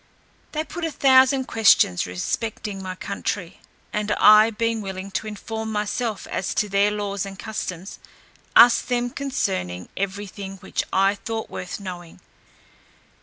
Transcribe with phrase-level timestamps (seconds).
[0.53, 3.59] They put a thousand questions respecting my country;
[3.93, 7.99] and I being willing to inform myself as to their laws and customs,
[8.55, 12.19] asked them concerning every thing which I thought worth knowing.